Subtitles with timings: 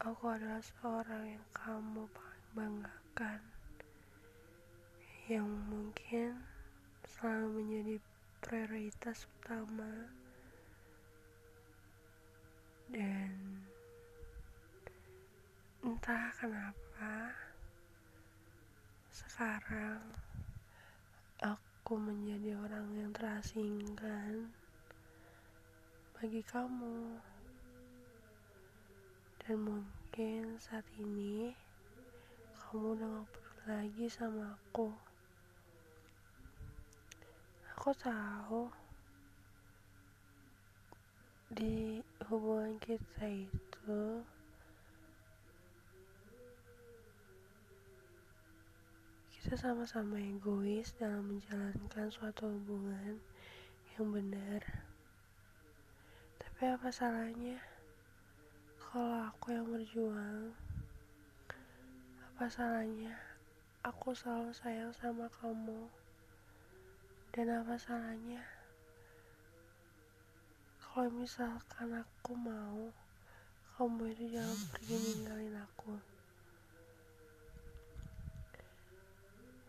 [0.00, 3.40] aku adalah seorang yang kamu paling banggakan
[5.28, 6.40] yang mungkin
[7.04, 7.96] selalu menjadi
[8.40, 10.08] prioritas utama.
[12.88, 13.60] Dan
[15.84, 17.36] entah kenapa
[19.12, 20.00] sekarang
[21.44, 24.48] aku menjadi orang yang terasingkan
[26.16, 27.20] bagi kamu
[29.50, 31.50] dan mungkin saat ini
[32.54, 34.94] kamu udah gak peduli lagi sama aku.
[37.74, 38.70] Aku tahu
[41.50, 41.98] di
[42.30, 44.22] hubungan kita itu
[49.34, 53.18] kita sama-sama egois dalam menjalankan suatu hubungan
[53.98, 54.62] yang benar.
[56.38, 57.69] Tapi apa salahnya
[58.90, 60.50] kalau aku yang berjuang
[62.26, 63.14] apa salahnya?
[63.86, 65.86] Aku selalu sayang sama kamu.
[67.30, 68.42] Dan apa salahnya?
[70.82, 72.90] Kalau misalkan aku mau
[73.78, 75.94] kamu itu jangan pergi ninggalin aku.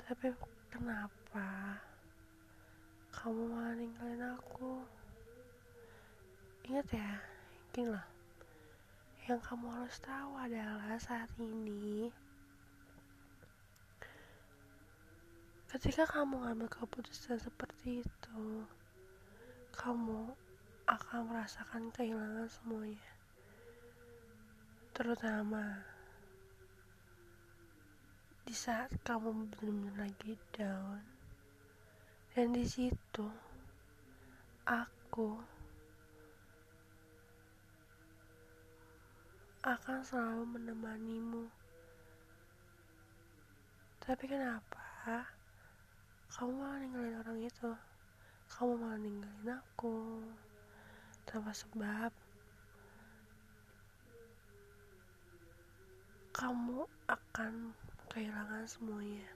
[0.01, 0.33] Tapi
[0.73, 1.77] kenapa
[3.13, 4.81] kamu malah ninggalin aku?
[6.65, 7.21] Ingat ya
[7.69, 8.20] gini loh
[9.29, 12.09] yang kamu harus tahu adalah saat ini
[15.71, 18.43] Ketika kamu ngambil keputusan seperti itu,
[19.71, 20.35] kamu
[20.83, 23.11] akan merasakan kehilangan semuanya.
[24.91, 25.79] Terutama
[28.43, 30.99] di saat kamu benar-benar lagi down.
[32.35, 33.31] Dan di situ
[34.67, 35.39] aku
[39.61, 41.45] akan selalu menemanimu.
[44.01, 44.81] Tapi kenapa?
[46.31, 47.69] kamu malah ninggalin orang itu
[48.47, 50.23] kamu malah ninggalin aku
[51.27, 52.11] tanpa sebab
[56.31, 57.75] kamu akan
[58.07, 59.27] kehilangan semuanya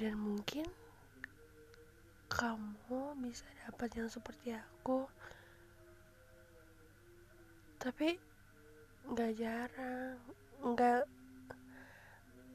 [0.00, 0.64] dan mungkin
[2.32, 5.04] kamu bisa dapat yang seperti aku
[7.76, 8.16] tapi
[9.08, 10.20] nggak jarang.
[10.60, 11.08] Nggak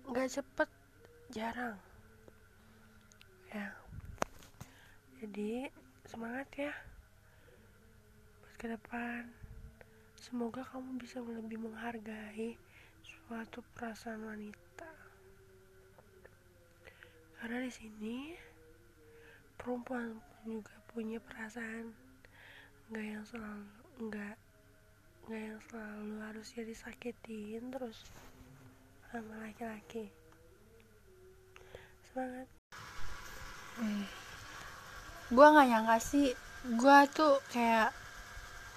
[0.05, 0.69] nggak cepet.
[1.33, 1.77] Jarang.
[3.49, 3.73] Ya.
[5.17, 5.65] Jadi
[6.05, 6.73] semangat ya.
[8.45, 9.21] Buat ke depan.
[10.13, 12.53] Semoga kamu bisa lebih menghargai
[13.01, 14.93] suatu perasaan wanita.
[17.41, 18.37] Karena di sini
[19.57, 21.97] perempuan juga punya perasaan.
[22.93, 23.65] Nggak yang selalu
[24.05, 24.42] nggak
[25.23, 28.03] nggak yang selalu harus jadi sakitin terus
[29.07, 30.11] sama laki-laki.
[32.11, 32.47] Semangat.
[33.79, 34.05] Eh,
[35.31, 36.27] gue nggak nyangka sih.
[36.75, 37.95] Gue tuh kayak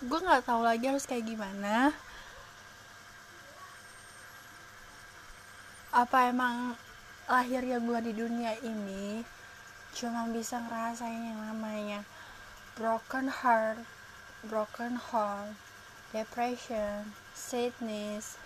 [0.06, 1.90] gue nggak tahu lagi harus kayak gimana.
[5.90, 6.78] Apa emang
[7.26, 9.26] lahirnya gue di dunia ini
[9.98, 12.06] cuma bisa ngerasain yang namanya
[12.78, 13.82] broken heart
[14.46, 15.65] broken heart
[16.14, 18.38] depression sadness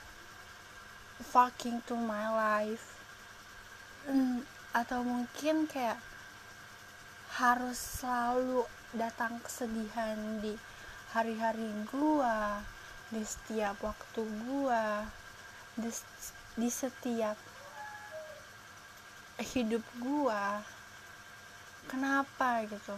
[1.21, 2.97] fucking to my life.
[4.09, 4.41] Hmm,
[4.72, 6.00] atau mungkin kayak
[7.37, 8.65] harus selalu
[8.97, 10.56] datang kesedihan di
[11.12, 12.65] hari-hari gua
[13.12, 15.04] di setiap waktu gua
[15.77, 15.91] di,
[16.56, 17.37] di setiap
[19.38, 20.65] hidup gua.
[21.87, 22.97] Kenapa gitu?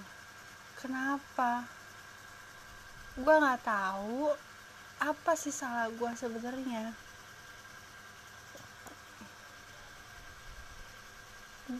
[0.79, 1.67] Kenapa?
[3.19, 4.33] Gua nggak tahu
[5.03, 6.95] apa sih salah gua sebenarnya?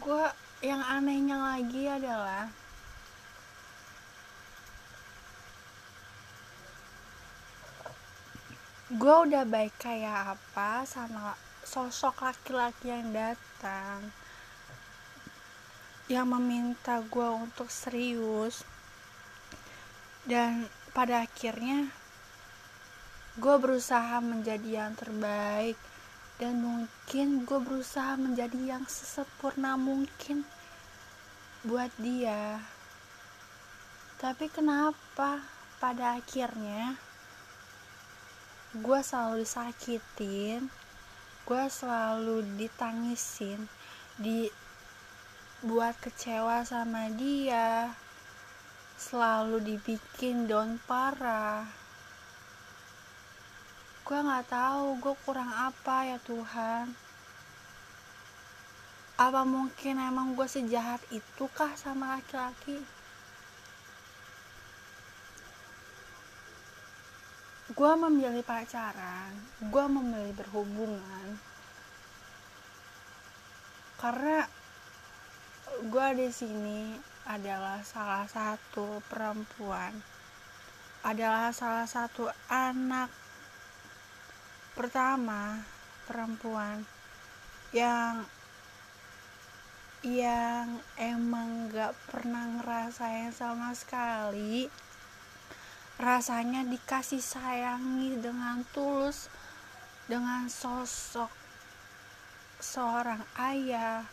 [0.03, 0.27] Gua
[0.63, 2.51] yang anehnya lagi adalah
[8.93, 11.33] gue udah baik kayak apa sama
[11.65, 14.13] sosok laki-laki yang datang
[16.05, 18.61] yang meminta gue untuk serius
[20.29, 21.89] dan pada akhirnya
[23.39, 25.77] gue berusaha menjadi yang terbaik.
[26.41, 30.43] Dan mungkin gue berusaha menjadi yang sesempurna mungkin
[31.63, 32.59] buat dia.
[34.17, 35.43] Tapi kenapa
[35.83, 36.95] pada akhirnya
[38.73, 40.65] gue selalu disakitin
[41.45, 43.69] gue selalu ditangisin
[44.17, 47.93] dibuat kecewa sama dia
[48.97, 51.82] selalu dibikin down parah
[54.03, 56.91] gue nggak tahu gue kurang apa ya Tuhan.
[59.15, 62.83] Apa mungkin emang gue sejahat itu kah sama laki-laki?
[67.71, 69.31] Gue memilih pacaran
[69.63, 71.39] gue memilih berhubungan.
[73.95, 74.43] Karena
[75.79, 79.95] gue di sini adalah salah satu perempuan
[81.03, 83.22] adalah salah satu anak
[84.73, 85.61] pertama
[86.09, 86.81] perempuan
[87.73, 88.25] yang
[90.03, 94.67] yang emang gak pernah ngerasain sama sekali
[96.01, 99.31] rasanya dikasih sayangi dengan tulus
[100.11, 101.31] dengan sosok
[102.59, 104.03] seorang ayah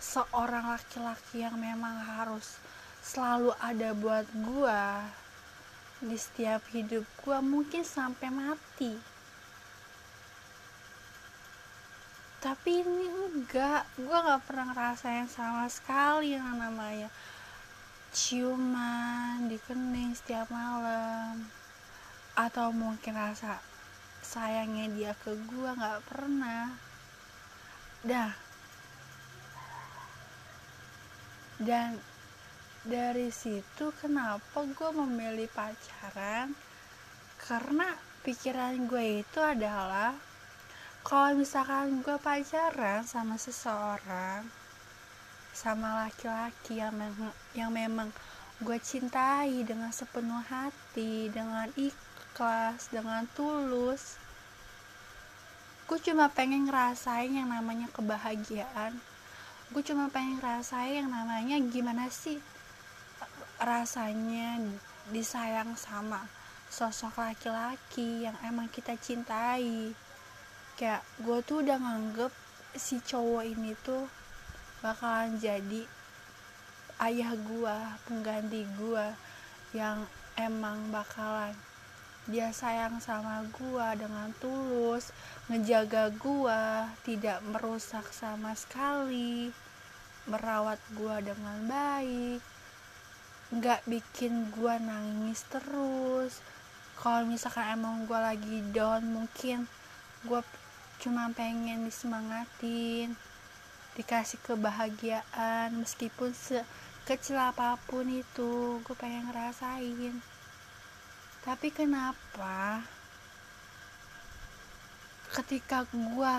[0.00, 2.56] seorang laki-laki yang memang harus
[3.04, 5.04] selalu ada buat gua
[6.00, 8.96] di setiap hidup gue mungkin sampai mati.
[12.40, 17.12] Tapi ini enggak gue nggak pernah ngerasain sama sekali yang namanya
[18.16, 21.44] ciuman di kening setiap malam.
[22.32, 23.60] Atau mungkin rasa
[24.24, 26.72] sayangnya dia ke gue nggak pernah.
[28.00, 28.32] Dah.
[31.60, 32.00] Dan
[32.80, 36.56] dari situ kenapa gue memilih pacaran?
[37.36, 37.92] Karena
[38.24, 40.16] pikiran gue itu adalah
[41.04, 44.48] kalau misalkan gue pacaran sama seseorang
[45.52, 48.08] sama laki-laki yang memang, yang memang
[48.64, 54.16] gue cintai dengan sepenuh hati dengan ikhlas dengan tulus
[55.90, 58.94] gue cuma pengen ngerasain yang namanya kebahagiaan.
[59.74, 62.38] Gue cuma pengen ngerasain yang namanya gimana sih
[63.60, 64.56] rasanya
[65.12, 66.24] disayang sama
[66.72, 69.92] sosok laki-laki yang emang kita cintai.
[70.80, 72.32] Kayak gue tuh udah nganggep
[72.72, 74.08] si cowok ini tuh
[74.80, 75.84] bakalan jadi
[77.04, 77.76] ayah gue
[78.08, 79.06] pengganti gue
[79.76, 80.08] yang
[80.40, 81.52] emang bakalan
[82.30, 85.10] dia sayang sama gue dengan tulus
[85.50, 86.62] ngejaga gue
[87.02, 89.50] tidak merusak sama sekali
[90.30, 92.40] merawat gue dengan baik
[93.50, 96.38] nggak bikin gue nangis terus.
[96.94, 99.66] Kalau misalkan emang gue lagi down mungkin
[100.22, 100.40] gue
[101.02, 103.16] cuma pengen disemangatin
[103.96, 110.14] dikasih kebahagiaan meskipun sekecil apa pun itu gue pengen ngerasain.
[111.42, 112.86] Tapi kenapa
[115.34, 116.34] ketika gue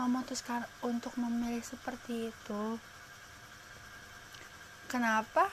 [0.00, 2.64] memutuskan untuk memilih seperti itu
[4.86, 5.48] kenapa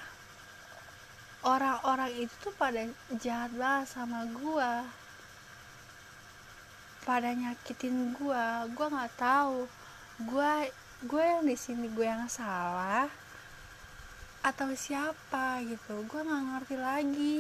[1.44, 2.84] orang-orang itu tuh pada
[3.16, 4.72] jahat banget sama gue
[7.10, 8.46] pada nyakitin gue
[8.76, 9.66] gue nggak tahu.
[10.28, 10.70] Gue
[11.08, 13.08] gue yang di sini gue yang salah
[14.44, 16.06] atau siapa gitu.
[16.06, 17.38] Gue nggak ngerti lagi.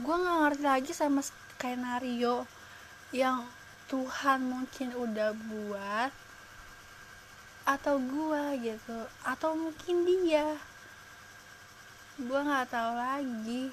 [0.00, 2.48] Gue nggak ngerti lagi sama skenario
[3.12, 3.44] yang
[3.86, 6.12] Tuhan mungkin udah buat
[7.68, 8.98] atau gue gitu.
[9.22, 10.56] Atau mungkin dia
[12.20, 13.72] gue nggak tahu lagi.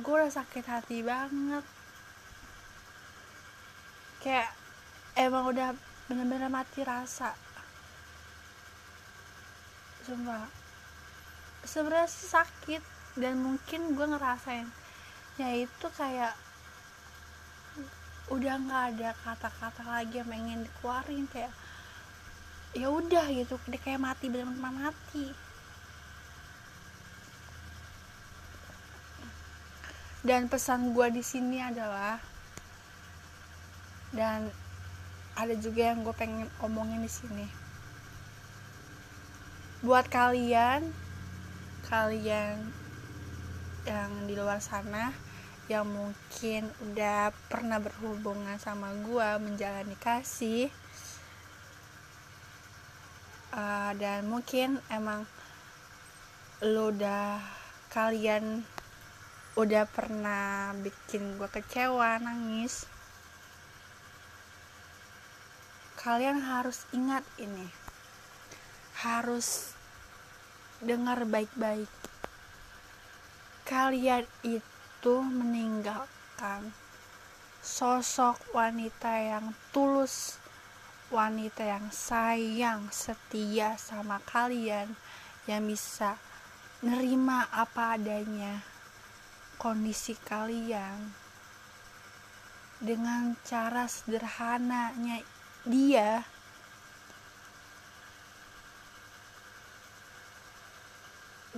[0.00, 1.64] Gue udah sakit hati banget.
[4.24, 4.50] Kayak
[5.20, 5.76] emang udah
[6.08, 7.36] bener-bener mati rasa.
[10.08, 10.48] Sumpah.
[11.68, 12.82] Sebenarnya sih sakit
[13.20, 14.64] dan mungkin gue ngerasain.
[15.36, 16.32] Ya itu kayak
[18.32, 21.52] udah nggak ada kata-kata lagi yang pengen dikeluarin kayak
[22.76, 23.56] ya udah gitu.
[23.68, 25.26] Dia kayak mati benar-benar mati.
[30.24, 32.18] Dan pesan gue di sini adalah
[34.12, 34.50] dan
[35.38, 37.46] ada juga yang gue pengen omongin di sini.
[39.84, 40.90] Buat kalian
[41.88, 42.68] kalian
[43.88, 45.14] yang di luar sana
[45.72, 50.68] yang mungkin udah pernah berhubungan sama gue menjalani kasih
[53.52, 55.24] uh, dan mungkin emang
[56.58, 57.38] lo udah
[57.88, 58.66] kalian
[59.58, 62.86] udah pernah bikin gue kecewa nangis.
[65.98, 67.66] Kalian harus ingat ini.
[69.02, 69.74] Harus
[70.78, 71.90] dengar baik-baik.
[73.66, 76.70] Kalian itu meninggalkan
[77.58, 80.38] sosok wanita yang tulus
[81.08, 84.92] wanita yang sayang setia sama kalian
[85.48, 86.20] yang bisa
[86.84, 88.60] nerima apa adanya
[89.56, 91.10] kondisi kalian
[92.78, 95.24] dengan cara sederhananya.
[95.68, 96.22] Dia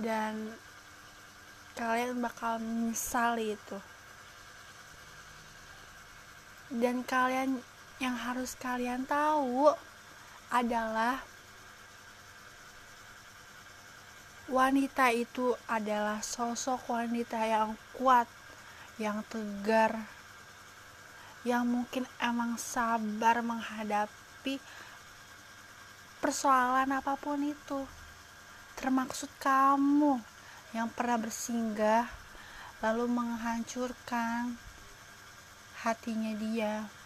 [0.01, 0.55] dan
[1.77, 3.77] kalian bakal menyesal itu.
[6.71, 7.59] Dan kalian
[8.01, 9.69] yang harus kalian tahu
[10.49, 11.21] adalah
[14.49, 18.25] wanita itu adalah sosok wanita yang kuat,
[18.97, 19.95] yang tegar,
[21.45, 24.57] yang mungkin emang sabar menghadapi
[26.17, 27.85] persoalan apa pun itu.
[28.81, 30.17] Termaksud kamu
[30.73, 32.09] yang pernah bersinggah
[32.81, 34.57] lalu menghancurkan
[35.85, 37.00] hatinya dia.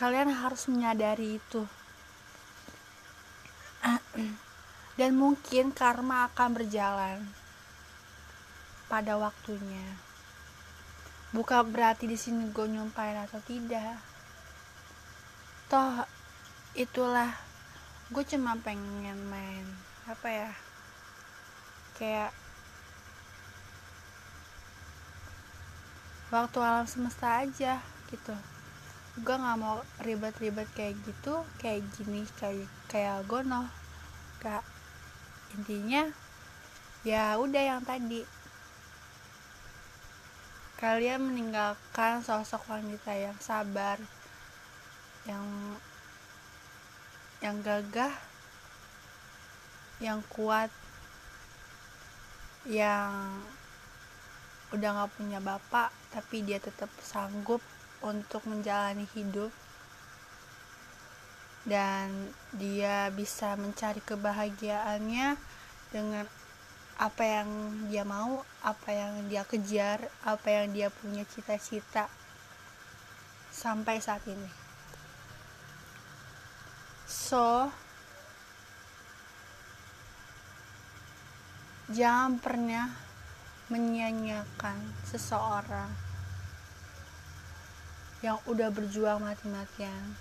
[0.00, 1.68] Kalian harus menyadari itu.
[4.96, 7.20] Dan mungkin karma akan berjalan
[8.88, 9.84] pada waktunya.
[11.36, 14.00] Bukan berarti di sini gue nyumpahin atau tidak.
[15.68, 16.08] Toh
[16.72, 17.36] itulah
[18.10, 19.62] gue cuma pengen main
[20.10, 20.50] apa ya
[21.94, 22.34] kayak
[26.34, 27.78] waktu alam semesta aja
[28.10, 28.34] gitu
[29.18, 33.66] gue nggak mau ribet-ribet kayak gitu kayak gini kayak kayak gono
[34.38, 34.62] gak
[35.58, 36.06] intinya
[37.02, 38.22] ya udah yang tadi.
[40.80, 44.00] Kalian meninggalkan sosok wanita yang sabar
[45.28, 45.44] yang
[47.44, 48.12] yang gagah
[50.00, 50.72] yang kuat
[52.64, 53.12] yang
[54.72, 57.60] udah gak punya bapak tapi dia tetap sanggup
[58.00, 59.52] untuk menjalani hidup
[61.68, 65.36] dan dia bisa mencari kebahagiaannya
[65.92, 66.24] dengan
[67.00, 67.48] apa yang
[67.88, 72.08] dia mau, apa yang dia kejar, apa yang dia punya cita-cita
[73.48, 74.50] sampai saat ini.
[77.08, 77.72] So,
[81.88, 82.86] jangan pernah
[83.72, 84.76] menyanyiakan
[85.08, 86.09] seseorang
[88.20, 90.16] yang udah berjuang mati-matian.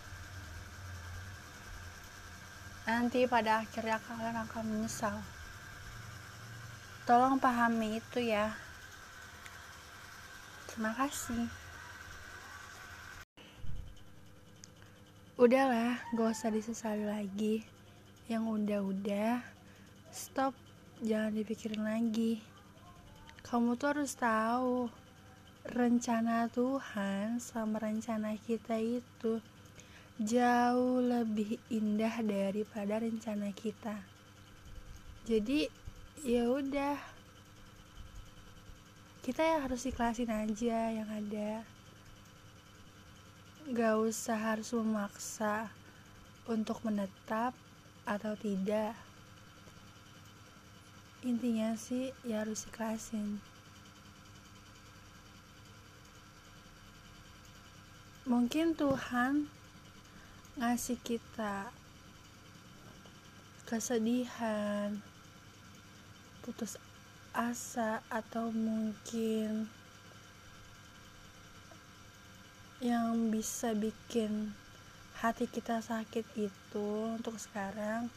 [2.88, 5.20] Nanti pada akhirnya kalian akan menyesal.
[7.04, 8.56] Tolong pahami itu ya.
[10.72, 11.46] Terima kasih.
[15.36, 17.68] Udahlah gak usah disesali lagi.
[18.32, 19.44] Yang udah-udah
[20.10, 20.56] stop.
[21.04, 22.40] Jangan dipikirin lagi.
[23.44, 24.90] Kamu tuh harus tahu
[25.70, 29.38] rencana Tuhan sama rencana kita itu
[30.20, 33.96] jauh lebih indah daripada rencana kita.
[35.30, 35.70] Jadi
[36.26, 36.98] ya udah
[39.22, 41.62] kita yang harus ikhlasin aja yang ada.
[43.70, 45.70] Gak usah harus memaksa
[46.50, 47.54] untuk menetap
[48.10, 48.98] atau tidak.
[51.22, 53.38] Intinya sih ya harus ikhlasin.
[58.30, 59.50] Mungkin Tuhan
[60.62, 61.74] ngasih kita
[63.66, 65.02] kesedihan,
[66.46, 66.78] putus
[67.34, 69.66] asa, atau mungkin
[72.78, 74.54] yang bisa bikin
[75.18, 78.14] hati kita sakit itu untuk sekarang.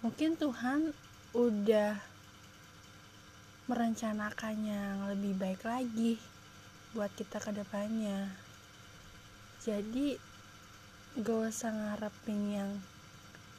[0.00, 0.96] Mungkin Tuhan
[1.36, 1.92] udah
[3.68, 6.16] merencanakannya yang lebih baik lagi
[6.96, 8.47] buat kita ke depannya
[9.68, 10.16] jadi
[11.20, 12.72] gak usah ngarepin yang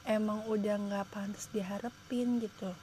[0.09, 2.73] emang udah gak pantas diharapin gitu.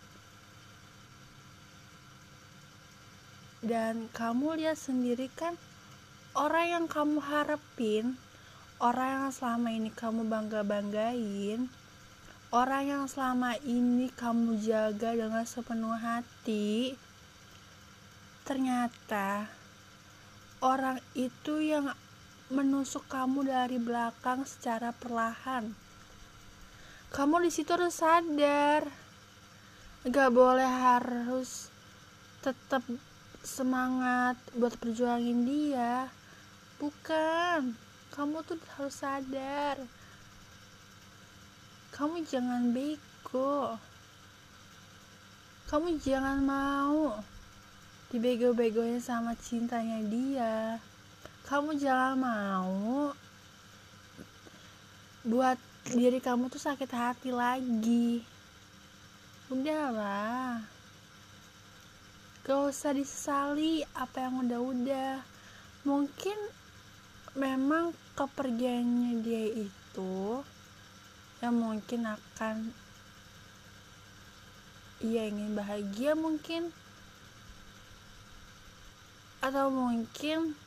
[3.66, 5.59] Dan kamu lihat sendiri kan
[6.38, 8.14] orang yang kamu harapin
[8.76, 11.73] orang yang selama ini kamu bangga banggain
[12.52, 16.92] orang yang selama ini kamu jaga dengan sepenuh hati
[18.45, 19.49] ternyata
[20.61, 21.88] orang itu yang
[22.47, 25.75] menusuk kamu dari belakang secara perlahan.
[27.11, 28.87] Kamu di situ harus sadar,
[30.07, 31.75] gak boleh harus
[32.47, 32.87] tetap
[33.43, 36.07] semangat buat perjuangin dia.
[36.79, 37.75] Bukan,
[38.15, 39.83] kamu tuh harus sadar.
[41.91, 43.75] Kamu jangan bego.
[45.67, 47.19] Kamu jangan mau
[48.15, 50.79] dibego-begoin sama cintanya dia
[51.47, 53.15] kamu jangan mau
[55.23, 55.55] buat
[55.87, 58.19] diri kamu tuh sakit hati lagi.
[59.47, 60.59] Udahlah.
[62.43, 65.23] Gak usah disesali apa yang udah-udah.
[65.87, 66.38] Mungkin
[67.38, 70.43] memang kepergiannya dia itu
[71.38, 72.75] yang mungkin akan
[74.99, 76.75] ia ingin bahagia mungkin.
[79.38, 80.59] Atau mungkin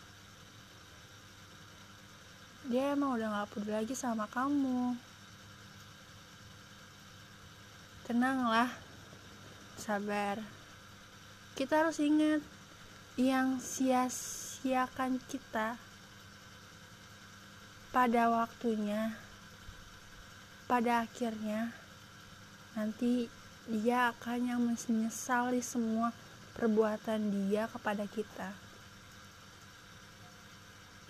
[2.69, 4.93] dia emang udah gak peduli lagi sama kamu.
[8.05, 8.69] Tenanglah
[9.73, 10.38] sabar.
[11.57, 12.45] Kita harus ingat
[13.17, 15.81] yang sia-siakan kita
[17.89, 19.17] pada waktunya
[20.69, 21.73] pada akhirnya
[22.77, 23.25] nanti
[23.65, 26.13] dia akan yang menyesali semua
[26.53, 28.68] perbuatan dia kepada kita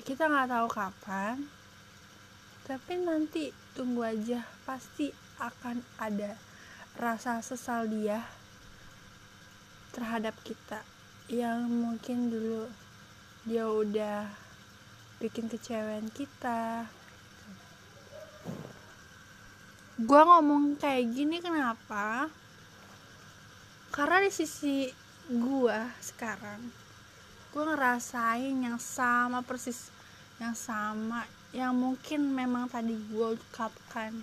[0.03, 1.37] kita nggak tahu kapan
[2.69, 4.45] tapi nanti tunggu aja.
[4.61, 5.09] Pasti
[5.41, 6.37] akan ada
[7.01, 8.21] rasa sesal dia
[9.89, 10.85] terhadap kita.
[11.33, 12.69] Yang mungkin dulu
[13.49, 14.29] dia udah
[15.17, 16.85] bikin kecewain kita.
[20.05, 22.29] Gua ngomong kayak gini kenapa?
[23.89, 24.85] Karena di sisi
[25.25, 26.88] gua sekarang
[27.51, 29.89] gua ngerasain yang sama persis
[30.39, 34.13] yang sama yang mungkin memang tadi gue ucapkan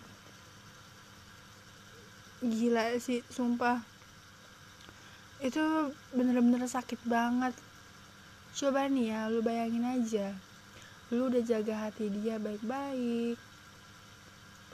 [2.45, 3.83] gila sih sumpah.
[5.41, 7.57] Itu bener-bener sakit banget.
[8.57, 10.37] Coba nih ya lu bayangin aja.
[11.11, 13.41] Lu udah jaga hati dia baik-baik.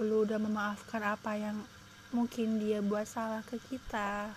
[0.02, 1.56] Lu udah memaafkan apa yang
[2.11, 4.35] mungkin dia buat salah ke kita.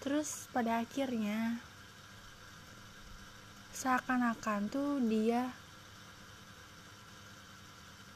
[0.00, 1.60] Terus pada akhirnya
[3.78, 5.54] seakan-akan tuh dia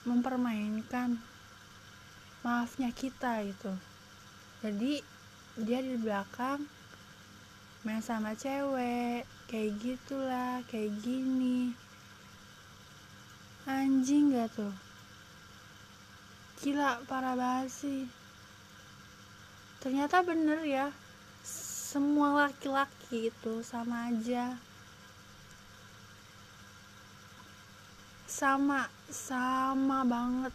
[0.03, 1.23] mempermainkan
[2.43, 3.71] maafnya kita itu
[4.59, 4.99] jadi
[5.63, 6.67] dia di belakang
[7.83, 11.75] main sama cewek kayak gitulah kayak gini.
[13.67, 14.71] Anjing gak tuh?
[16.63, 18.07] Gila parah sih.
[19.83, 20.95] Ternyata bener ya
[21.43, 24.57] semua laki-laki itu sama aja
[28.33, 30.55] sama sama banget.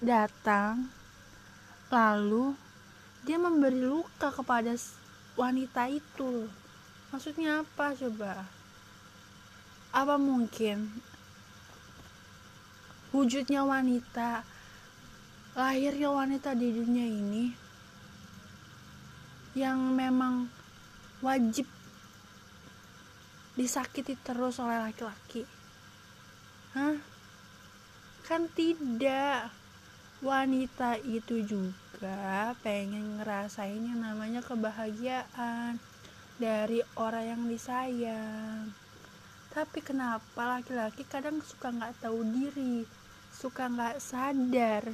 [0.00, 0.88] Datang
[1.92, 2.56] lalu
[3.28, 4.72] dia memberi luka kepada
[5.36, 6.48] wanita itu.
[7.12, 8.48] Maksudnya apa coba?
[9.92, 10.88] Apa mungkin
[13.12, 14.40] wujudnya wanita
[15.52, 17.44] lahirnya wanita di dunia ini
[19.58, 20.46] yang memang
[21.20, 21.66] wajib
[23.60, 25.44] disakiti terus oleh laki-laki.
[26.72, 26.96] Hah?
[28.24, 29.52] Kan tidak.
[30.24, 35.80] Wanita itu juga pengen ngerasain yang namanya kebahagiaan
[36.40, 38.72] dari orang yang disayang.
[39.52, 42.84] Tapi kenapa laki-laki kadang suka nggak tahu diri
[43.32, 44.84] suka nggak sadar?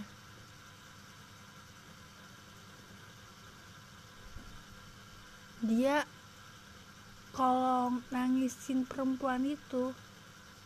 [5.67, 6.07] Dia
[7.37, 9.93] kalau nangisin perempuan itu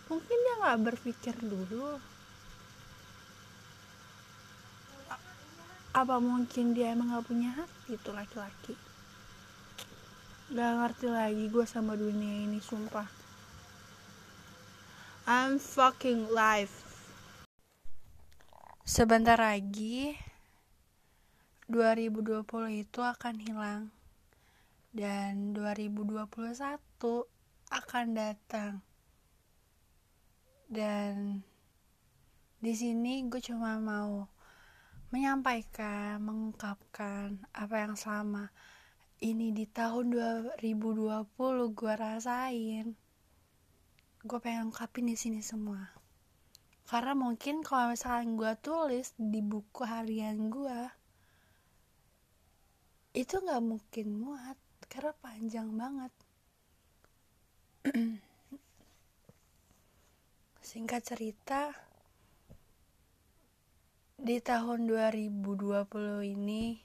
[0.07, 1.99] mungkin dia nggak berpikir dulu.
[5.91, 8.79] Apa mungkin dia emang nggak punya hati itu laki-laki?
[10.55, 13.11] Gak ngerti lagi gue sama dunia ini sumpah.
[15.27, 16.91] I'm fucking life
[18.91, 20.19] sebentar lagi
[21.71, 22.43] 2020
[22.75, 23.95] itu akan hilang
[24.91, 26.27] dan 2021
[27.71, 28.83] akan datang.
[30.67, 31.43] Dan
[32.59, 34.27] di sini gue cuma mau
[35.11, 38.51] menyampaikan mengungkapkan apa yang selama
[39.23, 40.15] ini di tahun
[40.59, 40.59] 2020
[41.75, 42.87] gue rasain.
[44.21, 45.91] Gue pengen ungkapin di sini semua.
[46.91, 50.81] Karena mungkin kalau misalkan gue tulis di buku harian gue
[53.11, 54.59] itu nggak mungkin muat
[54.91, 56.13] karena panjang banget.
[60.71, 61.73] Singkat cerita
[64.21, 65.41] di tahun 2020
[66.27, 66.83] ini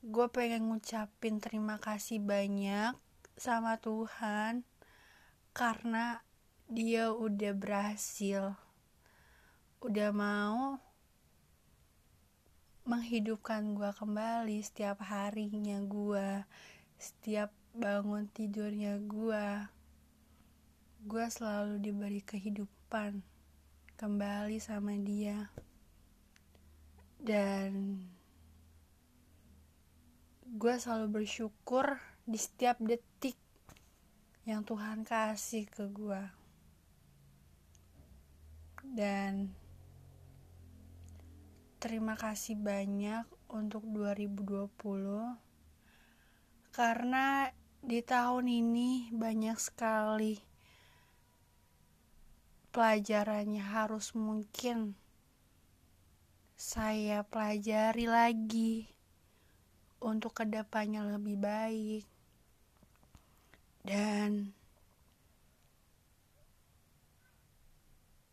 [0.00, 2.96] gue pengen ngucapin terima kasih banyak
[3.36, 4.64] sama Tuhan
[5.52, 6.24] karena
[6.72, 8.56] dia udah berhasil.
[9.84, 10.80] Udah mau
[12.88, 16.42] menghidupkan gue kembali setiap harinya gue
[17.00, 19.46] setiap bangun tidurnya gue
[21.08, 23.24] gue selalu diberi kehidupan
[23.96, 25.48] kembali sama dia.
[27.16, 28.04] Dan
[30.44, 31.96] gue selalu bersyukur
[32.28, 33.40] di setiap detik
[34.44, 36.40] yang Tuhan kasih ke gue
[38.90, 39.54] dan
[41.78, 45.49] terima kasih banyak untuk 2020
[46.70, 50.38] karena di tahun ini banyak sekali
[52.70, 54.94] pelajarannya harus mungkin
[56.54, 58.86] saya pelajari lagi
[60.00, 62.04] untuk ke depannya lebih baik.
[63.80, 64.52] Dan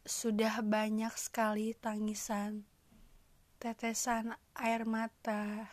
[0.03, 2.67] sudah banyak sekali tangisan
[3.59, 5.71] tetesan air mata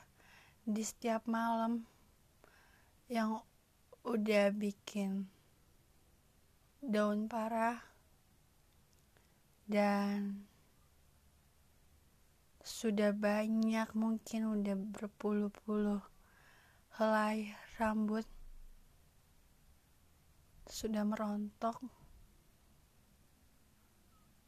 [0.64, 1.86] di setiap malam
[3.08, 3.44] yang
[4.04, 5.28] udah bikin
[6.80, 7.80] daun parah
[9.68, 10.44] dan
[12.64, 16.00] sudah banyak mungkin udah berpuluh-puluh
[16.96, 18.24] helai rambut
[20.64, 21.76] sudah merontok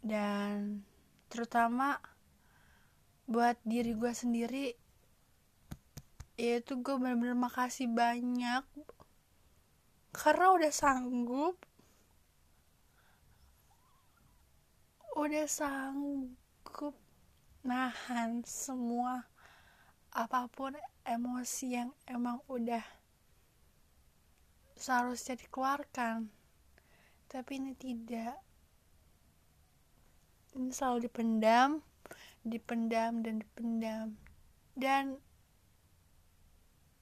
[0.01, 0.81] dan
[1.29, 2.01] terutama
[3.29, 4.86] buat diri gue sendiri
[6.37, 8.65] yaitu gue bener-bener makasih banyak.
[10.13, 11.57] Karena udah sanggup.
[15.17, 16.97] Udah sanggup
[17.65, 19.27] nahan semua
[20.17, 20.73] apa pun
[21.05, 22.85] emosi yang emang udah
[24.77, 26.29] seharusnya dikeluarkan.
[27.29, 28.37] Tapi ini tidak.
[30.57, 31.85] Ini selalu dipendam
[32.47, 34.07] dipendam dan dipendam.
[34.79, 35.19] Dan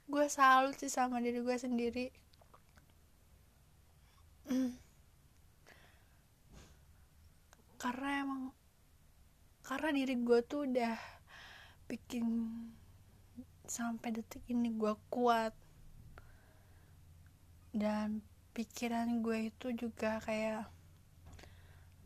[0.04, 2.06] gue salut sih sama diri gue sendiri.
[7.82, 8.42] Karena emang
[9.64, 10.96] karena diri gue tuh udah
[11.88, 12.24] bikin
[13.64, 15.56] sampai detik ini gue kuat.
[17.74, 18.20] Dan
[18.54, 20.70] pikiran gue itu juga kayak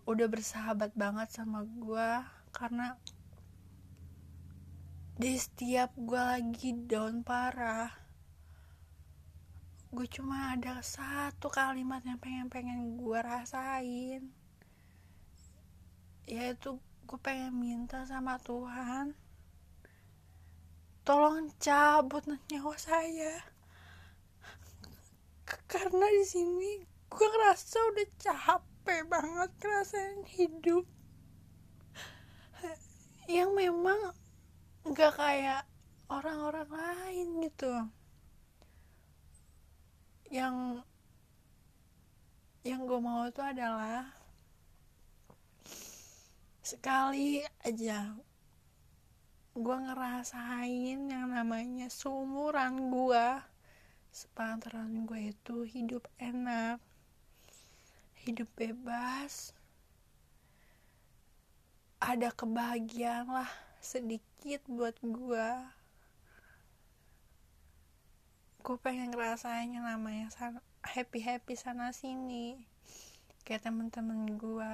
[0.08, 2.08] udah bersahabat banget sama gue
[2.56, 2.96] karena
[5.18, 8.08] di setiap gue lagi down parah
[9.88, 14.28] gue cuma ada satu kalimat yang pengen pengen gue rasain.
[16.28, 16.76] Yaitu
[17.08, 19.16] gue pengen minta sama Tuhan
[21.08, 22.20] tolong cabut
[22.52, 23.48] nyawa saya.
[25.72, 30.84] Karena di sini gue ngerasa udah capek banget ngerasain hidup.
[33.24, 34.12] Yang memang
[34.88, 35.62] nggak kayak
[36.08, 37.72] orang-orang lain gitu.
[40.28, 40.84] Yang
[42.68, 44.04] yang gue mau itu adalah
[46.60, 48.12] sekali aja
[49.56, 53.26] gue ngerasain yang namanya seumuran gue
[54.12, 56.76] sepantaran gue itu hidup enak
[58.20, 59.56] hidup bebas
[62.04, 64.27] ada kebahagiaan lah sedikit
[64.68, 65.48] buat gue
[68.58, 70.28] gue pengen ngerasain yang namanya
[70.84, 72.60] happy happy sana sini
[73.42, 74.72] kayak temen-temen gue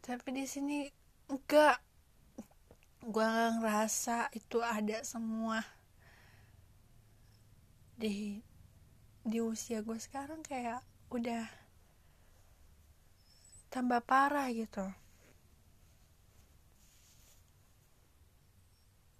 [0.00, 0.88] tapi di sini
[1.28, 1.78] enggak.
[3.04, 5.60] Gue nggak ngerasa itu ada semua.
[8.00, 8.40] Di
[9.20, 10.80] di usia gue sekarang kayak
[11.12, 11.44] udah
[13.68, 14.88] tambah parah gitu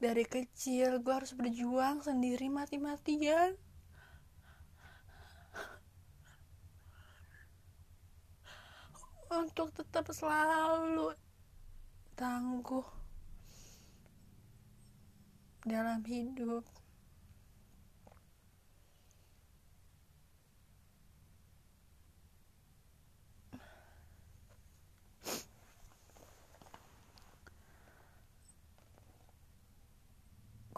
[0.01, 3.53] dari kecil gue harus berjuang sendiri mati-matian
[9.31, 11.15] untuk tetap selalu
[12.17, 12.83] tangguh
[15.69, 16.65] dalam hidup.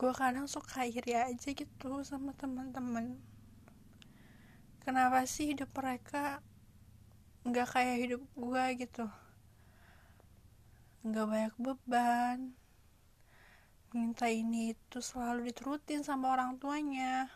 [0.03, 3.23] Gue kadang suka iri aja gitu sama teman-teman
[4.83, 6.43] kenapa sih hidup mereka
[7.43, 9.07] nggak kayak hidup gue gitu?
[11.03, 12.39] Nggak banyak beban.
[13.91, 17.27] Minta ini itu selalu diturutin sama orang tuanya.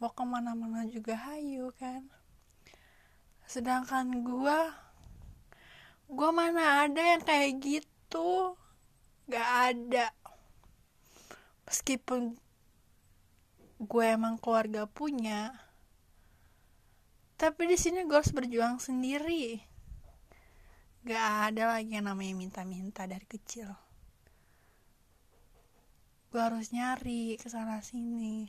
[0.00, 2.08] Mau ke mana-mana juga hayu kan?
[3.44, 4.60] Sedangkan gue
[6.08, 8.56] gue mana ada yang kayak gitu?
[9.28, 10.06] Nggak ada
[11.64, 12.36] meskipun
[13.80, 15.64] gue emang keluarga punya
[17.34, 19.58] tapi di sini gue harus berjuang sendiri.
[21.04, 23.74] Gak ada lagi yang namanya minta-minta dari kecil.
[26.30, 28.48] Gue harus nyari ke sana sini.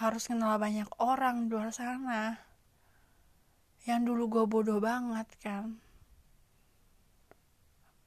[0.00, 2.40] Harus kenal banyak orang di luar sana.
[3.84, 5.76] Yang dulu gue bodoh banget kan.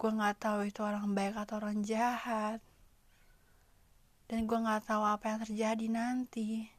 [0.01, 2.59] Gue nggak tahu itu orang baik atau orang jahat
[4.31, 6.71] dan gue nggak tahu apa yang terjadi nanti.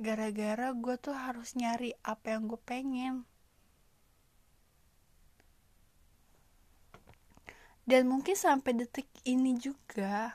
[0.00, 3.28] Gara-gara gue tuh harus nyari apa yang gue pengen.
[7.84, 10.32] Dan mungkin sampai detik ini juga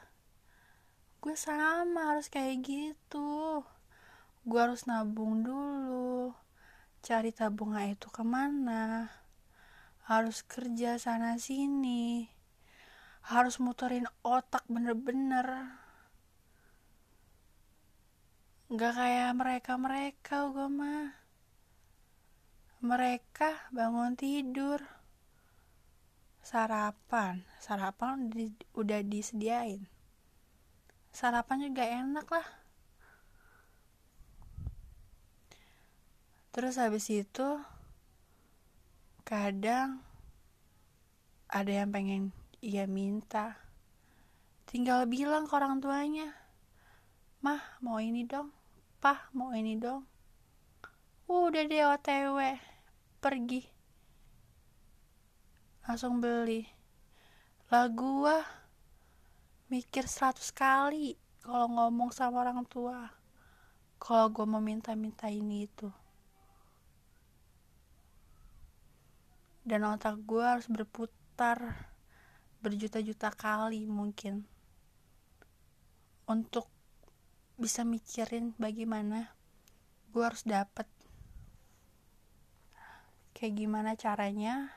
[1.25, 3.65] gue sama harus kayak gitu.
[4.45, 6.37] Gue harus nabung dulu
[7.01, 9.09] cari tabungan itu ke mana
[10.09, 12.25] harus kerja sana sini
[13.29, 15.69] harus muterin otak bener-bener
[18.69, 21.09] Gak kayak mereka-mereka gue mah.
[22.85, 24.77] Mereka bangun tidur.
[26.45, 27.41] Sarapan.
[27.57, 28.45] Sarapan udah,
[28.77, 29.89] udah disediain.
[31.09, 32.47] Sarapan juga enak lah.
[36.53, 37.57] Terus habis itu
[39.29, 40.01] kadang
[41.45, 42.33] ada yang pengen
[42.65, 43.61] ia minta.
[44.65, 46.33] Tinggal bilang ke orang tuanya,
[47.45, 48.49] "Mah, mau ini dong."
[48.97, 50.01] Pah mau ini dong.
[51.29, 52.41] Udah deh otw
[53.21, 53.61] pergi.
[55.85, 56.65] Langsung beli.
[57.69, 58.41] Lah gua
[59.69, 61.13] mikir seratus kali
[61.45, 63.13] kalau ngomong sama orang tua.
[64.01, 65.91] Kalau gue mau minta-minta ini itu
[69.69, 71.85] dan otak gue harus berputar
[72.65, 74.49] berjuta-juta kali mungkin
[76.25, 76.65] untuk
[77.61, 79.29] bisa mikirin bagaimana
[80.09, 80.89] gue harus dapet
[83.37, 84.73] kayak gimana caranya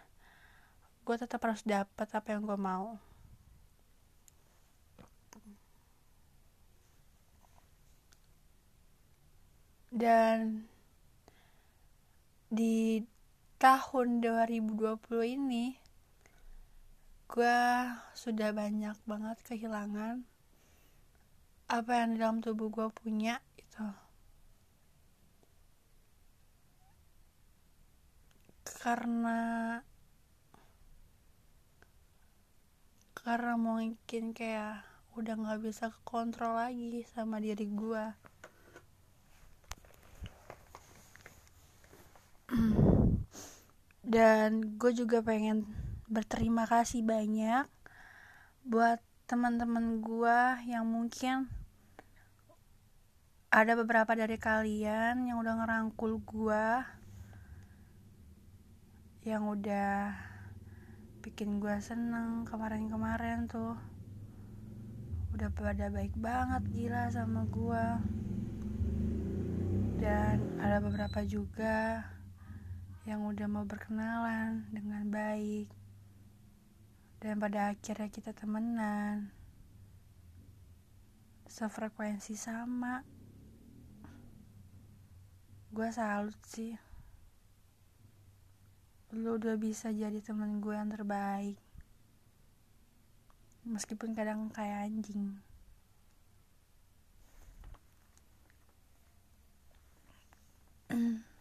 [1.02, 2.94] gue tetap harus dapet apa yang gue mau.
[9.92, 10.64] Dan
[12.48, 13.02] di
[13.62, 15.78] tahun 2020 ini
[17.30, 17.62] gue
[18.10, 20.26] sudah banyak banget kehilangan
[21.70, 23.86] apa yang dalam tubuh gue punya itu
[28.82, 29.78] karena
[33.14, 34.82] karena mungkin kayak
[35.14, 38.04] udah nggak bisa kontrol lagi sama diri gue
[44.02, 45.66] dan gue juga pengen
[46.10, 47.66] berterima kasih banyak
[48.66, 50.38] buat teman-teman gue
[50.68, 51.50] yang mungkin
[53.52, 56.88] ada beberapa dari kalian yang udah ngerangkul gua
[59.28, 60.16] yang udah
[61.20, 63.76] bikin gua seneng kemarin-kemarin tuh.
[65.36, 68.00] Udah pada baik banget gila sama gua.
[70.00, 72.08] Dan ada beberapa juga
[73.02, 75.66] yang udah mau berkenalan dengan baik.
[77.18, 79.34] Dan pada akhirnya kita temenan.
[81.50, 83.02] Sefrekuensi sama.
[85.74, 86.78] Gue salut sih.
[89.12, 91.58] Lu udah bisa jadi temen gue yang terbaik.
[93.66, 95.38] Meskipun kadang kayak anjing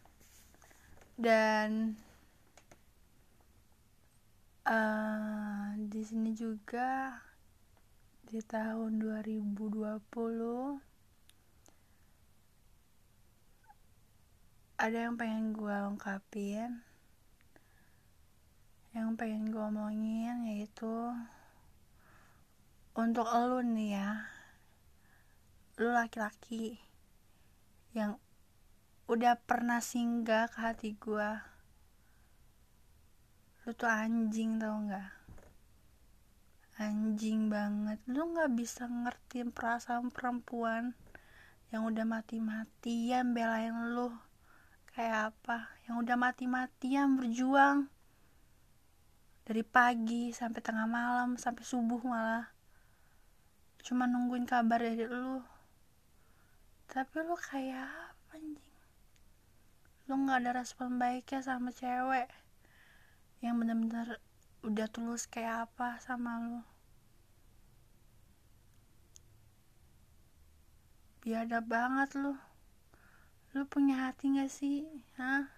[1.22, 1.94] dan
[4.66, 7.22] uh, di sini juga
[8.26, 10.02] di tahun 2020
[14.82, 16.82] ada yang pengen gue ungkapin.
[18.90, 21.14] Yang pengen gue omongin yaitu
[22.98, 24.10] untuk lo nih ya
[25.80, 26.76] lo laki-laki
[27.96, 28.21] yang
[29.12, 31.30] udah pernah singgah ke hati gue
[33.62, 35.22] lu tuh anjing tau gak
[36.82, 38.00] anjing banget.
[38.10, 40.96] Lu gak bisa ngerti perasaan perempuan
[41.70, 44.10] yang udah mati-matian belain lu.
[44.92, 45.72] Kayak apa?
[45.88, 47.88] Yang udah mati-matian berjuang.
[49.46, 52.50] Dari pagi sampai tengah malam sampai subuh malah.
[53.82, 55.38] Cuma nungguin kabar dari lu.
[56.90, 58.71] Tapi lu kayak apa anjing
[60.12, 62.28] lu nggak ada respon baiknya sama cewek
[63.40, 64.20] yang bener-bener
[64.60, 66.60] udah tulus kayak apa sama lu
[71.24, 72.36] biadab banget lu
[73.56, 74.84] lu punya hati gak sih?
[75.16, 75.48] Hah?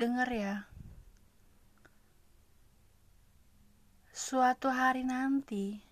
[0.00, 0.54] Denger ya.
[4.16, 5.89] Suatu hari nanti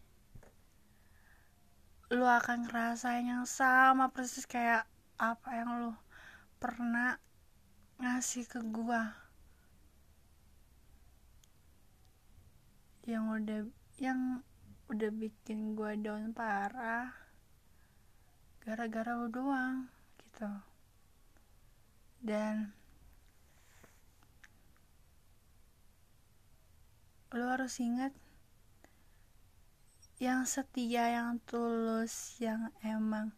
[2.08, 4.88] lu akan ngerasain yang sama persis kayak
[5.20, 5.92] apa yang lu
[6.56, 7.20] pernah
[8.00, 9.12] ngasih ke gua.
[13.04, 13.60] Yang udah
[14.00, 14.20] yang
[14.88, 17.12] udah bikin gua down parah
[18.64, 19.92] gara-gara lu doang
[20.24, 20.48] gitu.
[22.24, 22.72] Dan
[27.36, 28.16] lu harus ingat
[30.18, 33.30] yang setia yang tulus yang emang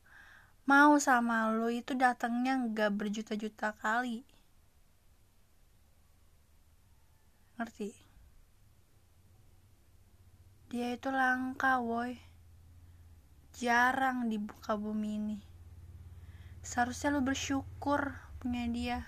[0.64, 4.24] mau sama lo itu datangnya nggak berjuta-juta kali.
[7.60, 7.92] Ngerti?
[10.72, 12.16] Dia itu langka woi.
[13.60, 15.38] Jarang dibuka bumi ini.
[16.64, 18.98] Seharusnya lo bersyukur punya dia.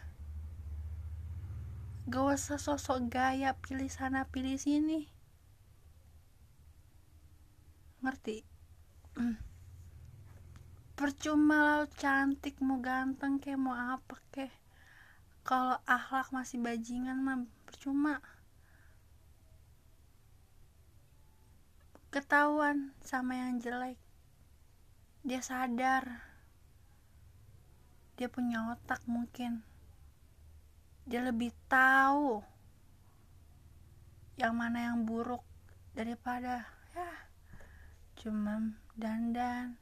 [2.04, 5.11] Gak usah sosok gaya pilih sana pilih sini
[8.02, 8.42] ngerti?
[9.12, 9.36] Hmm.
[10.92, 14.52] percuma lo cantik mau ganteng kayak mau apa kek.
[15.42, 18.22] Kalau akhlak masih bajingan mah percuma.
[22.14, 23.98] Ketahuan sama yang jelek.
[25.26, 26.22] Dia sadar.
[28.14, 29.66] Dia punya otak mungkin.
[31.02, 32.38] Dia lebih tahu
[34.38, 35.42] yang mana yang buruk
[35.98, 37.31] daripada ya
[38.22, 39.74] cuma dandan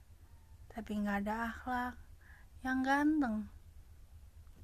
[0.72, 1.94] tapi nggak ada akhlak
[2.64, 3.44] yang ganteng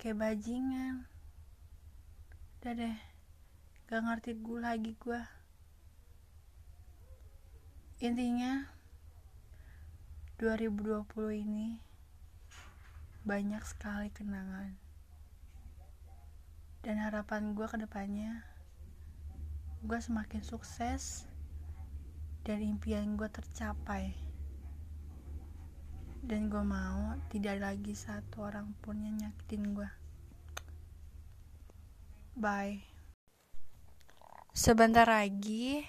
[0.01, 1.05] kayak bajingan.
[2.57, 2.97] Udah deh
[3.85, 5.21] gak ngerti gue lagi gue
[8.01, 8.65] intinya
[10.41, 11.05] 2020
[11.45, 11.77] ini
[13.29, 14.73] banyak sekali kenangan.
[16.81, 18.41] Dan harapan gue ke depannya
[19.85, 21.26] gue semakin sukses
[22.47, 24.15] dan impian gue tercapai.
[26.23, 29.91] Dan gue mau tidak lagi satu orang pun yang nyakitin gue
[32.37, 32.77] bye.
[34.53, 35.89] Sebentar lagi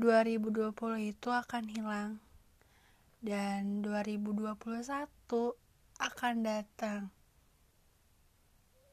[0.00, 0.72] 2020
[1.12, 2.10] itu akan hilang.
[3.20, 4.56] Dan 2021
[6.00, 7.12] akan datang.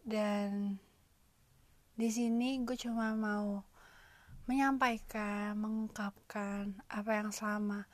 [0.04, 0.76] Dan
[1.95, 3.63] di sini gue cuma mau
[4.43, 7.88] menyampaikan, mengungkapkan apa yang selama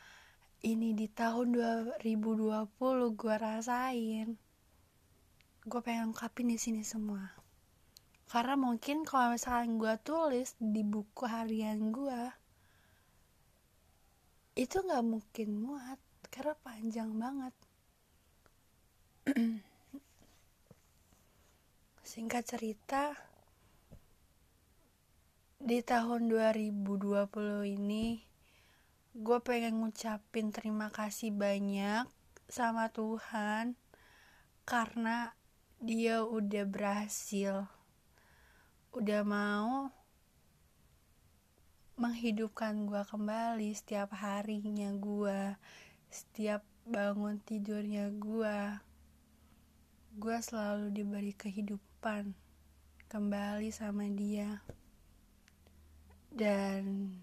[0.65, 1.53] ini di tahun
[2.01, 2.65] 2020
[3.13, 4.27] gue rasain.
[5.63, 7.29] Gue pengen ungkapin di sini semua.
[8.29, 12.21] Karena mungkin kalau misalkan gue tulis di buku harian gue,
[14.57, 16.01] itu nggak mungkin muat
[16.33, 17.53] karena panjang banget.
[22.09, 23.28] Singkat cerita,
[25.59, 26.95] di tahun 2020
[27.67, 28.23] ini
[29.11, 32.07] gue pengen ngucapin terima kasih banyak
[32.47, 33.75] sama Tuhan
[34.63, 35.35] karena
[35.83, 37.67] dia udah berhasil.
[38.95, 39.91] Udah mau
[41.99, 45.59] menghidupkan gue kembali setiap harinya gue
[46.07, 48.79] setiap bangun tidurnya gue
[50.15, 52.31] gue selalu diberi kehidupan
[53.11, 54.63] kembali sama dia
[56.29, 57.13] dan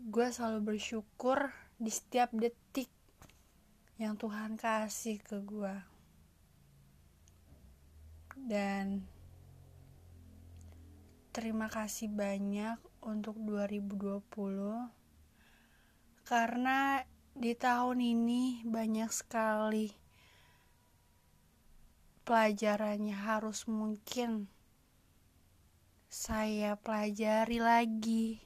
[0.00, 2.88] gue selalu bersyukur di setiap detik
[4.00, 5.74] yang Tuhan kasih ke gue
[8.48, 9.04] dan
[11.30, 14.24] terima kasih banyak untuk 2020
[16.24, 17.04] karena
[17.36, 19.92] di tahun ini banyak sekali
[22.24, 24.50] pelajarannya harus mungkin
[26.10, 28.42] saya pelajari lagi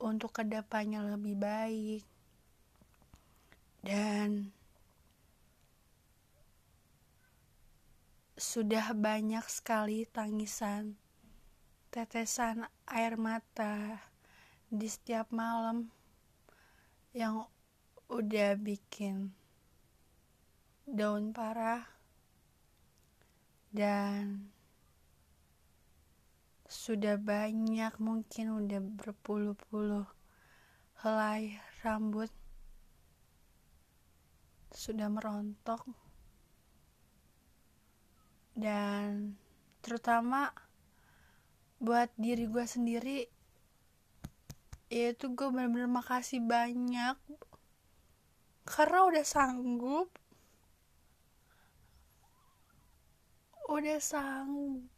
[0.00, 2.04] untuk ke depannya lebih baik.
[3.84, 4.56] Dan
[8.40, 10.96] sudah banyak sekali tangisan
[11.92, 14.00] tetesan air mata
[14.68, 15.88] di setiap malam
[17.16, 17.48] yang
[18.08, 19.32] udah bikin
[20.84, 21.84] daun parah
[23.72, 24.55] dan
[26.66, 30.06] sudah banyak mungkin udah berpuluh-puluh
[31.02, 32.30] helai rambut
[34.74, 35.86] sudah merontok.
[38.56, 39.38] Dan
[39.84, 40.50] terutama
[41.78, 43.18] buat diri gue sendiri
[44.90, 47.14] yaitu gue bener-bener makasih banyak.
[48.66, 50.10] Karena udah sanggup
[53.66, 54.95] udah sanggup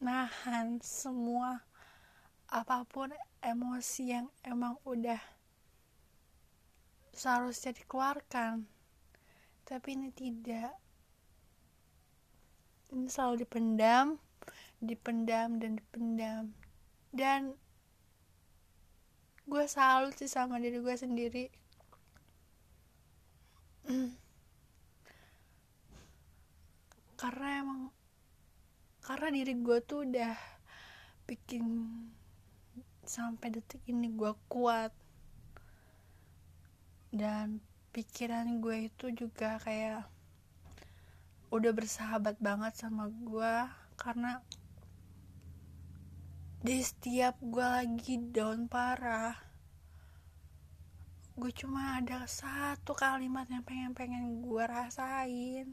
[0.00, 1.62] nahan semua
[2.50, 3.12] apa pun
[3.44, 5.20] emosi yang emang udah
[7.14, 8.66] seharusnya dikeluarkan.
[9.68, 10.74] Tapi ini tidak.
[12.90, 14.18] Ini selalu dipendam
[14.80, 16.56] dipendam dan dipendam.
[17.12, 17.52] Dan
[19.44, 21.52] gue salut sih sama diri gue sendiri.
[27.20, 27.92] Karena emang
[29.00, 30.36] karena diri gue tuh udah
[31.24, 31.64] bikin
[33.04, 34.92] sampai detik ini gue kuat.
[37.10, 37.58] Dan
[37.90, 40.06] pikiran gue itu juga kayak
[41.50, 43.54] udah bersahabat banget sama gue
[43.98, 44.38] karena
[46.62, 49.50] di setiap gue lagi down parah
[51.40, 55.72] gue cuma ada satu kalimat yang pengen-pengen gue rasain.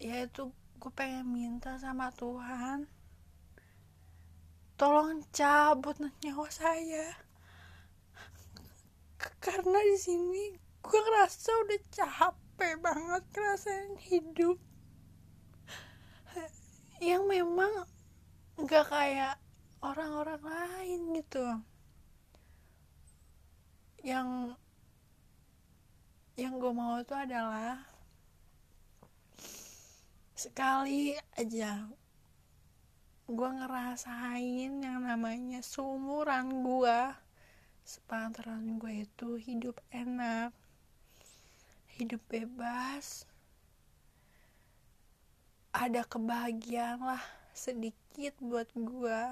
[0.00, 0.48] Yaitu
[0.78, 2.86] gue pengen minta sama Tuhan.
[4.78, 7.18] Tolong cabut nyawa saya.
[9.42, 14.62] Karena di sini gue ngerasa udah capek banget ngerasain hidup.
[17.02, 17.72] Yang memang
[18.54, 19.34] nggak kayak
[19.82, 21.46] orang-orang lain gitu.
[24.06, 24.54] Yang
[26.38, 27.82] yang gue mau itu adalah
[30.38, 31.90] sekali aja.
[33.26, 37.00] Gue ngerasain yang namanya seumuran gue
[37.88, 40.52] sepantaran gue itu hidup enak
[41.96, 43.24] hidup bebas
[45.72, 47.24] ada kebahagiaan lah
[47.56, 49.22] sedikit buat gue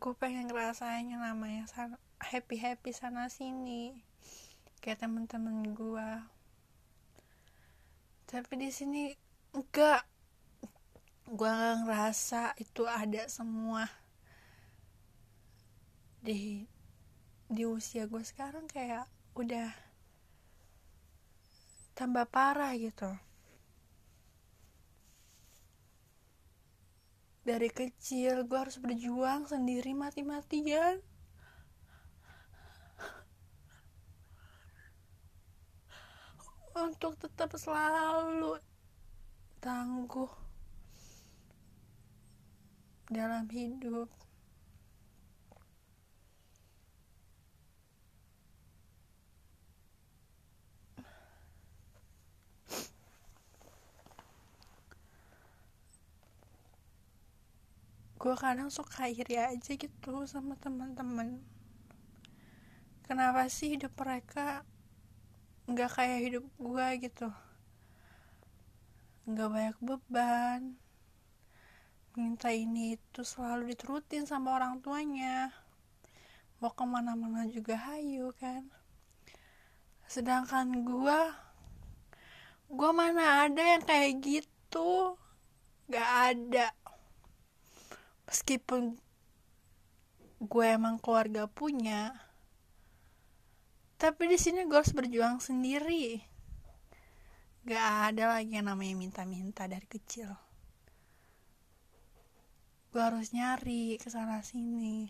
[0.00, 1.68] gue pengen ngerasain yang namanya
[2.16, 3.92] happy happy sana sini
[4.80, 6.10] kayak temen-temen gue
[8.32, 9.12] tapi di sini
[9.52, 10.08] enggak.
[11.28, 13.84] Gue ngerasa itu ada semua
[16.24, 16.64] di
[17.52, 19.04] di usia gue sekarang kayak
[19.36, 19.68] udah
[21.92, 23.12] tambah parah gitu.
[27.44, 31.04] Dari kecil gue harus berjuang sendiri mati-matian
[36.72, 38.56] untuk tetap selalu
[39.60, 40.30] tangguh
[43.12, 44.08] dalam hidup.
[58.16, 61.42] Gue kadang suka iri aja gitu sama teman-teman.
[63.02, 64.62] Kenapa sih hidup mereka
[65.70, 67.28] nggak kayak hidup gue gitu.
[69.30, 70.60] Nggak banyak beban.
[72.12, 75.54] Minta ini itu selalu diturutin sama orang tuanya.
[76.58, 78.66] Mau ke mana-mana juga hayu kan?
[80.10, 81.20] Sedangkan gue
[82.72, 85.16] gue mana ada yang kayak gitu.
[85.88, 86.72] Gak ada.
[88.26, 88.96] Meskipun
[90.42, 92.31] gue emang keluarga punya
[94.02, 96.18] tapi di sini gue harus berjuang sendiri.
[97.62, 100.26] Gak ada lagi yang namanya minta-minta dari kecil.
[102.90, 105.06] Gue harus nyari ke sana sini.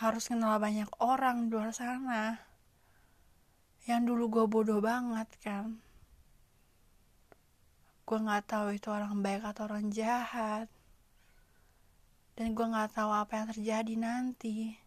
[0.00, 2.40] Harus kenal banyak orang di luar sana.
[3.84, 5.76] Yang dulu gue bodoh banget kan.
[8.08, 10.72] Gue nggak tahu itu orang baik atau orang jahat.
[12.40, 14.85] Dan gue nggak tahu apa yang terjadi nanti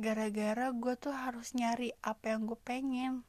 [0.00, 3.22] gara-gara gue tuh harus nyari apa yang gue pengen.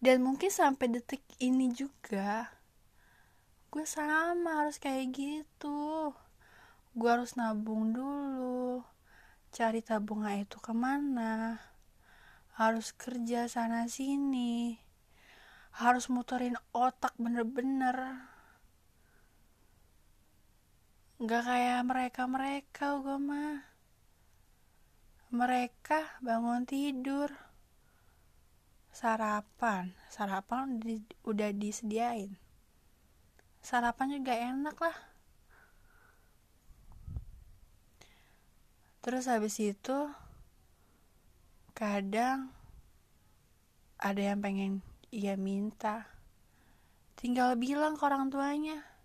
[0.00, 2.50] Dan mungkin sampai detik ini juga
[3.68, 6.16] gue sama harus kayak gitu.
[6.96, 8.80] Gue harus nabung dulu
[9.52, 11.60] cari tabungan itu ke mana.
[12.56, 14.80] Harus kerja sana sini
[15.76, 18.16] harus muterin otak bener-bener
[21.16, 23.64] nggak kayak mereka mereka gue mah.
[25.32, 27.32] Mereka bangun tidur.
[28.92, 29.96] Sarapan.
[30.12, 32.36] Sarapan udah, udah disediain.
[33.64, 34.96] Sarapan juga enak lah.
[39.00, 39.98] Terus habis itu
[41.72, 42.52] kadang
[43.96, 46.04] ada yang pengen ia minta.
[47.16, 48.96] Tinggal bilang ke orang tuanya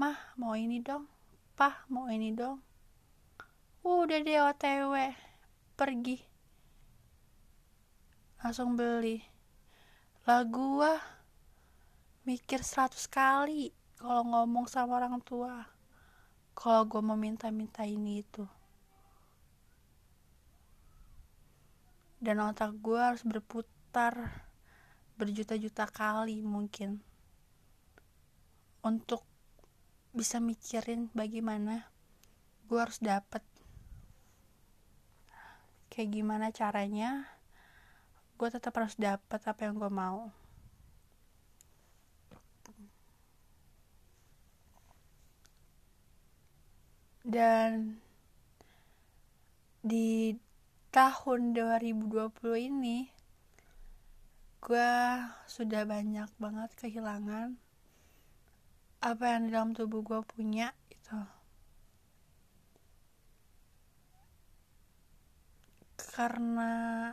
[0.00, 1.11] mah mau ini dong
[1.56, 2.58] pah mau ini dong?
[3.82, 4.94] Udah deh otw
[5.74, 6.18] pergi.
[8.42, 9.22] Langsung beli.
[10.26, 10.98] Lah gua
[12.22, 15.66] mikir seratus kali kalau ngomong sama orang tua.
[16.52, 18.44] Kalau gue mau minta-minta ini itu.
[22.22, 24.46] Dan otak gue harus berputar
[25.18, 27.02] berjuta-juta kali mungkin.
[28.86, 29.26] Untuk
[30.12, 31.88] bisa mikirin bagaimana
[32.68, 33.40] gue harus dapet.
[35.88, 37.28] Kayak gimana caranya
[38.36, 40.28] gue tetap harus dapet apa yang gue mau.
[47.22, 47.96] Dan
[49.80, 50.36] di
[50.92, 52.12] tahun 2020
[52.68, 53.08] ini
[54.62, 54.92] gue
[55.48, 57.56] sudah banyak banget kehilangan
[59.02, 61.18] apa yang di dalam tubuh gue punya itu
[65.98, 67.10] karena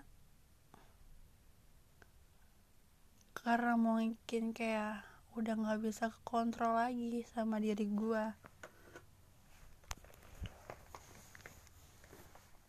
[3.33, 5.01] karena mungkin kayak
[5.33, 8.23] udah nggak bisa kontrol lagi sama diri gue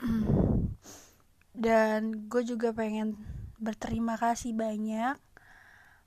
[1.69, 3.21] dan gue juga pengen
[3.61, 5.21] berterima kasih banyak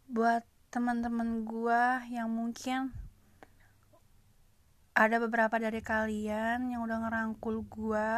[0.10, 0.42] buat
[0.74, 3.03] teman-teman gue yang mungkin
[4.94, 8.10] ada beberapa dari kalian yang udah ngerangkul gue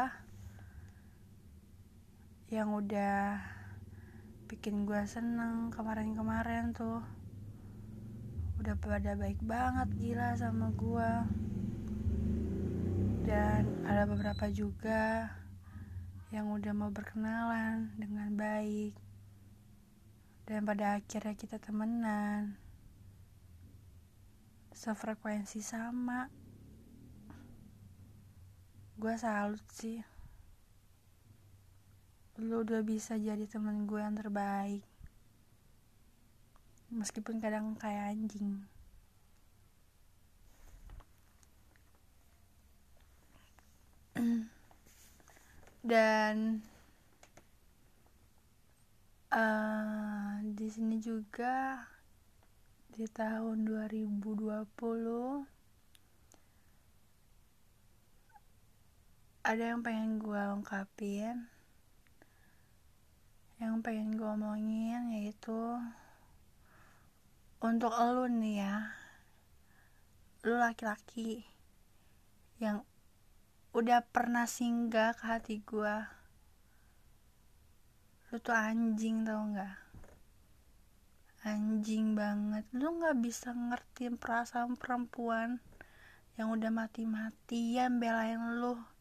[2.52, 3.40] yang udah
[4.52, 7.00] bikin gue seneng kemarin-kemarin tuh.
[8.60, 11.12] Udah pada baik banget gila sama gue
[13.24, 15.32] dan ada beberapa juga
[16.36, 19.00] yang udah mau berkenalan dengan baik.
[20.44, 22.60] Dan pada akhirnya kita temenan.
[24.76, 26.45] Sefrekuensi sama
[28.96, 30.00] gue salut sih.
[32.40, 34.88] Lu udah bisa jadi temen gue yang terbaik.
[36.96, 38.64] Meskipun kadang kayak anjing.
[45.92, 46.64] Dan
[49.36, 51.84] uh, di sini juga
[52.96, 55.55] di tahun 2020
[59.46, 61.46] ada yang pengen gue lengkapin.
[63.62, 65.78] Yang pengen gue omongin yaitu
[67.62, 68.76] untuk lo nih ya
[70.46, 71.46] lu laki-laki
[72.62, 72.86] yang
[73.74, 75.96] udah pernah singgah ke hati gue
[78.30, 79.78] lu tuh anjing tau gak
[81.46, 82.66] anjing banget.
[82.74, 85.62] Lu gak bisa ngerti perasaan perempuan
[86.42, 88.95] yang udah mati-matian belain lu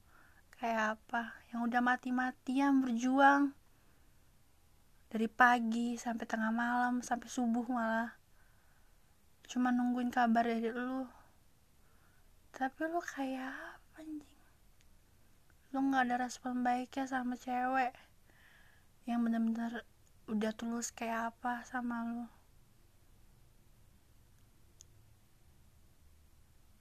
[0.58, 1.34] kayak apa?
[1.50, 3.54] Yang udah mati-matian berjuang.
[5.10, 8.14] Dari pagi sampai tengah malam sampai subuh malah.
[9.46, 11.06] Cuma nungguin kabar dari lu.
[12.54, 14.34] Tapi lu kayak apa anjing?
[15.74, 17.94] Lu nggak ada respon baiknya sama cewek
[19.04, 19.84] yang bener-bener
[20.30, 22.24] udah tulus kayak apa sama lu.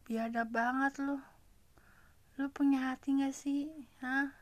[0.07, 1.32] Biadab banget lu
[2.37, 3.69] lu punya hati gak sih?
[4.01, 4.33] Hah?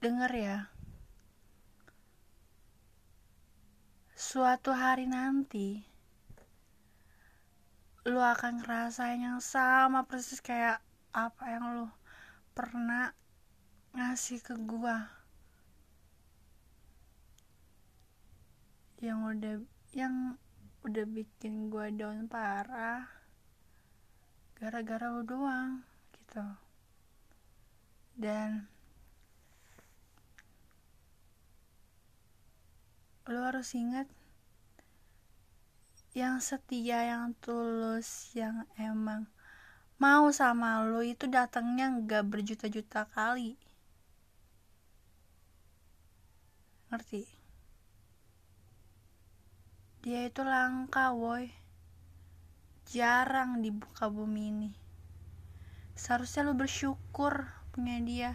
[0.00, 0.58] Denger ya.
[4.16, 5.84] Suatu hari nanti
[8.08, 10.80] lu akan ngerasain yang sama persis kayak
[11.12, 11.86] apa yang lu
[12.56, 13.12] pernah
[13.92, 15.19] ngasih ke gua
[19.00, 19.56] yang udah
[19.96, 20.36] yang
[20.84, 23.08] udah bikin gua down parah
[24.60, 25.80] gara-gara lu doang
[26.12, 26.44] gitu.
[28.20, 28.68] Dan
[33.24, 34.04] lu harus ingat
[36.12, 39.24] yang setia yang tulus yang emang
[39.96, 43.56] mau sama lo itu datangnya nggak berjuta-juta kali.
[46.92, 47.39] Ngerti
[50.00, 51.52] dia itu langka woi.
[52.88, 54.70] Jarang di buka bumi ini.
[55.92, 58.32] Seharusnya lo bersyukur punya dia.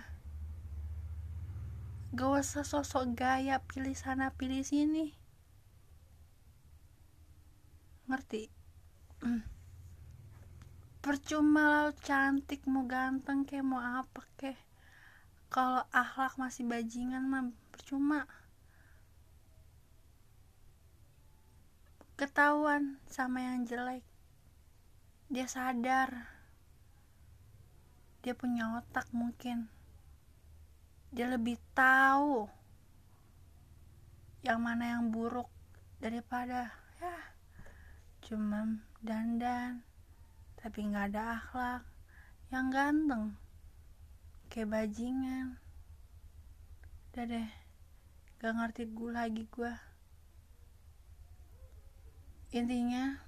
[2.13, 5.09] Gak usah sosok gaya pilih sana pilih sini.
[8.05, 8.53] Ngerti?
[9.25, 9.41] Hmm.
[11.01, 14.57] percuma lo cantik mau ganteng kayak mau apa kek.
[15.49, 18.29] Kalau akhlak masih bajingan mah percuma
[22.15, 24.03] ketahuan sama yang jelek.
[25.27, 26.31] Dia sadar.
[28.23, 29.67] Dia punya otak mungkin.
[31.11, 32.47] Dia lebih tahu
[34.47, 35.49] yang mana yang buruk
[35.97, 36.69] daripada
[37.01, 37.17] ya
[38.21, 39.81] cuma dandan
[40.61, 41.83] tapi nggak ada akhlak
[42.53, 43.33] yang ganteng
[44.53, 45.57] kayak bajingan.
[47.11, 47.49] Udah deh
[48.39, 49.73] gak ngerti gue lagi gue
[52.55, 53.19] intinya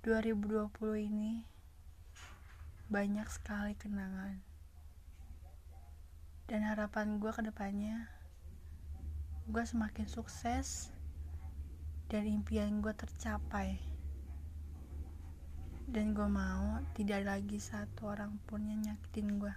[0.00, 0.72] 2020
[1.04, 1.44] ini
[2.88, 4.40] banyak sekali kenangan.
[6.48, 8.08] Dan harapan gue ke depannya
[9.52, 10.88] gue semakin sukses
[12.08, 13.76] dan impian gue tercapai.
[15.84, 19.52] Dan gue mau tidak lagi satu orang pun yang nyakitin gue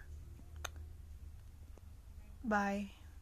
[2.43, 3.00] bye